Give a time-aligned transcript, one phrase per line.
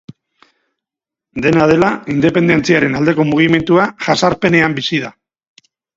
[1.45, 5.13] Dena dela, independentziaren aldeko mugimendua jazarpenean bizi da.